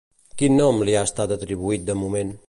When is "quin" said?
0.41-0.55